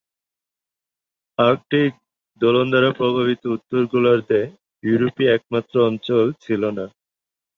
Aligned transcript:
Arctic 1.37 1.91
দোলন 2.41 2.65
দ্বারা 2.71 2.89
প্রভাবিত 2.99 3.41
উত্তর 3.55 3.81
গোলার্ধে 3.91 4.41
ইউরোপ-ই 4.83 5.25
একমাত্র 5.35 5.73
অঞ্চল 5.89 6.25
ছিল 6.43 6.61
না। 6.77 6.85